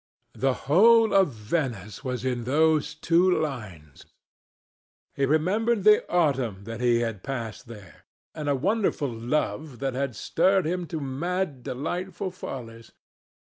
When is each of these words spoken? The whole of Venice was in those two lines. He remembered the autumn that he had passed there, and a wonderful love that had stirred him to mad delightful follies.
The 0.33 0.53
whole 0.65 1.13
of 1.13 1.27
Venice 1.31 2.03
was 2.03 2.25
in 2.25 2.45
those 2.45 2.95
two 2.95 3.29
lines. 3.39 4.07
He 5.13 5.27
remembered 5.27 5.83
the 5.83 6.09
autumn 6.11 6.63
that 6.63 6.81
he 6.81 7.01
had 7.01 7.21
passed 7.21 7.67
there, 7.67 8.05
and 8.33 8.49
a 8.49 8.55
wonderful 8.55 9.11
love 9.13 9.77
that 9.77 9.93
had 9.93 10.15
stirred 10.15 10.65
him 10.65 10.87
to 10.87 10.99
mad 10.99 11.61
delightful 11.61 12.31
follies. 12.31 12.93